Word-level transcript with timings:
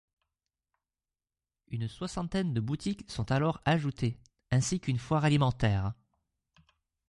Une 1.67 1.87
soixantaine 1.87 2.55
de 2.55 2.59
boutiques 2.59 3.05
sont 3.11 3.31
alors 3.31 3.61
ajoutées 3.65 4.17
ainsi 4.49 4.79
qu’une 4.79 4.97
foire 4.97 5.25
alimentaire. 5.25 5.93